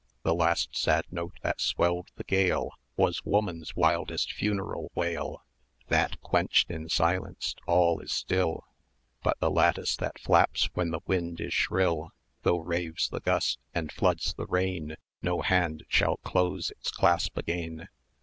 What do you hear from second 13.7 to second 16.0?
and floods the rain, No hand